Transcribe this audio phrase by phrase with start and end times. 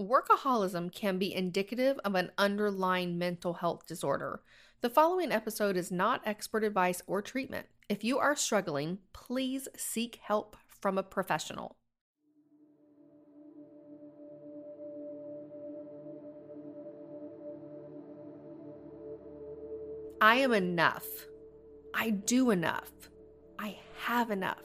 [0.00, 4.40] Workaholism can be indicative of an underlying mental health disorder.
[4.80, 7.66] The following episode is not expert advice or treatment.
[7.86, 11.76] If you are struggling, please seek help from a professional.
[20.22, 21.04] I am enough.
[21.94, 22.90] I do enough.
[23.58, 24.64] I have enough.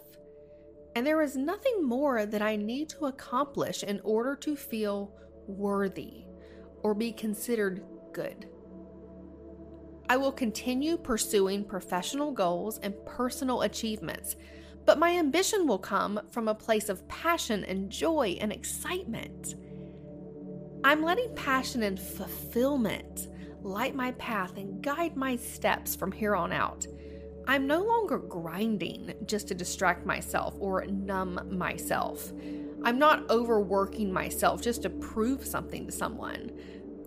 [0.95, 5.13] And there is nothing more that I need to accomplish in order to feel
[5.47, 6.25] worthy
[6.83, 7.83] or be considered
[8.13, 8.47] good.
[10.07, 14.35] I will continue pursuing professional goals and personal achievements,
[14.85, 19.55] but my ambition will come from a place of passion and joy and excitement.
[20.83, 23.29] I'm letting passion and fulfillment
[23.63, 26.85] light my path and guide my steps from here on out.
[27.47, 32.31] I'm no longer grinding just to distract myself or numb myself.
[32.85, 36.51] I'm not overworking myself just to prove something to someone.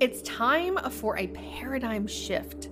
[0.00, 2.68] It's time for a paradigm shift.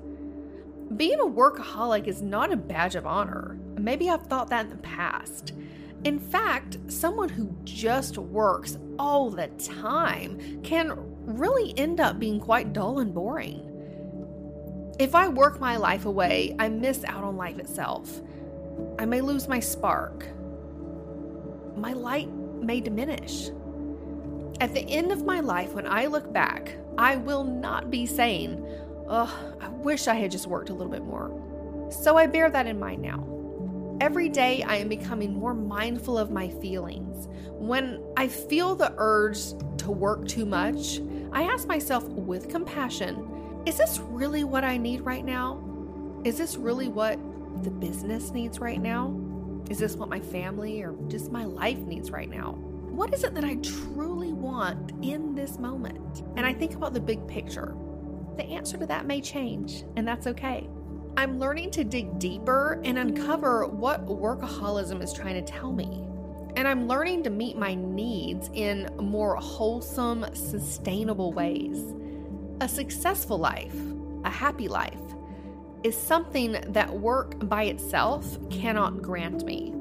[0.96, 3.60] Being a workaholic is not a badge of honor.
[3.78, 5.52] Maybe I've thought that in the past.
[6.02, 10.92] In fact, someone who just works all the time can
[11.26, 13.62] really end up being quite dull and boring.
[14.98, 18.20] If I work my life away, I miss out on life itself.
[18.98, 20.26] I may lose my spark.
[21.76, 23.50] My light may diminish.
[24.60, 28.64] At the end of my life, when I look back, I will not be saying,
[29.08, 31.30] Oh, I wish I had just worked a little bit more.
[31.90, 33.24] So I bear that in mind now.
[34.00, 37.28] Every day, I am becoming more mindful of my feelings.
[37.52, 41.00] When I feel the urge to work too much,
[41.32, 43.32] I ask myself with compassion
[43.66, 45.60] is this really what I need right now?
[46.24, 47.18] Is this really what
[47.64, 49.08] the business needs right now?
[49.68, 52.52] Is this what my family or just my life needs right now?
[52.52, 56.22] What is it that I truly want in this moment?
[56.36, 57.74] And I think about the big picture.
[58.36, 60.68] The answer to that may change, and that's okay.
[61.16, 66.06] I'm learning to dig deeper and uncover what workaholism is trying to tell me.
[66.56, 71.94] And I'm learning to meet my needs in more wholesome, sustainable ways.
[72.60, 73.76] A successful life,
[74.24, 75.00] a happy life,
[75.82, 79.72] is something that work by itself cannot grant me.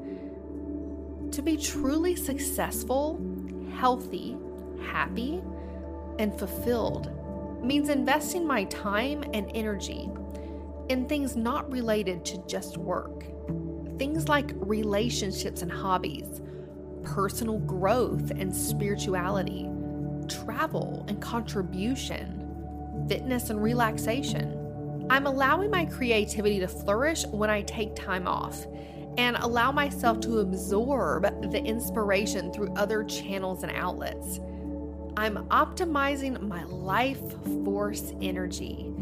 [1.32, 3.20] To be truly successful,
[3.74, 4.36] healthy,
[4.82, 5.42] happy,
[6.18, 7.10] and fulfilled
[7.62, 10.08] means investing my time and energy
[10.88, 13.24] in things not related to just work.
[13.98, 16.40] Things like relationships and hobbies,
[17.02, 19.68] personal growth and spirituality,
[20.28, 22.46] travel and contribution
[23.08, 24.55] fitness, and relaxation.
[25.08, 28.66] I'm allowing my creativity to flourish when I take time off
[29.16, 31.22] and allow myself to absorb
[31.52, 34.40] the inspiration through other channels and outlets.
[35.16, 37.20] I'm optimizing my life
[37.64, 38.92] force energy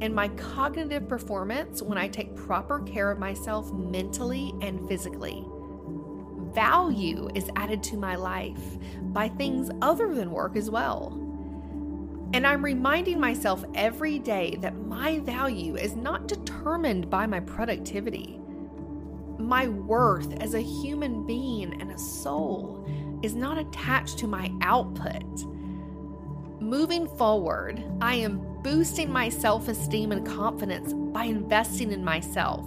[0.00, 5.44] and my cognitive performance when I take proper care of myself mentally and physically.
[6.54, 8.78] Value is added to my life
[9.12, 11.29] by things other than work as well.
[12.32, 18.38] And I'm reminding myself every day that my value is not determined by my productivity.
[19.38, 22.86] My worth as a human being and a soul
[23.22, 25.44] is not attached to my output.
[26.60, 32.64] Moving forward, I am boosting my self esteem and confidence by investing in myself,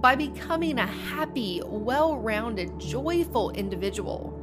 [0.00, 4.42] by becoming a happy, well rounded, joyful individual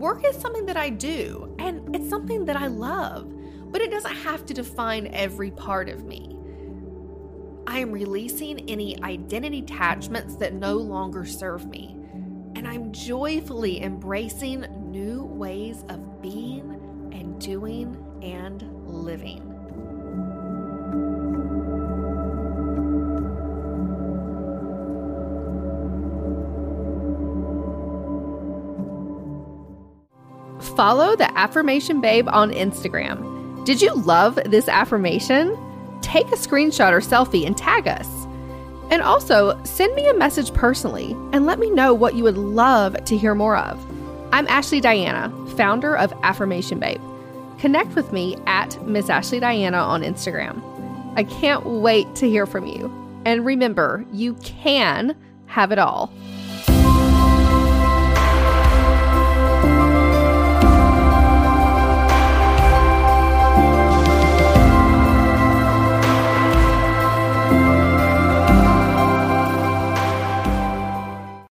[0.00, 3.32] work is something that I do and it's something that I love,
[3.70, 6.38] but it doesn't have to define every part of me.
[7.66, 11.96] I am releasing any identity attachments that no longer serve me,
[12.56, 19.57] and I'm joyfully embracing new ways of being and doing and living.
[30.78, 33.64] Follow the Affirmation Babe on Instagram.
[33.64, 35.58] Did you love this affirmation?
[36.02, 38.06] Take a screenshot or selfie and tag us.
[38.88, 42.94] And also, send me a message personally and let me know what you would love
[43.06, 43.84] to hear more of.
[44.32, 47.00] I'm Ashley Diana, founder of Affirmation Babe.
[47.58, 50.62] Connect with me at Miss Ashley Diana on Instagram.
[51.16, 52.86] I can't wait to hear from you.
[53.24, 55.16] And remember, you can
[55.46, 56.12] have it all.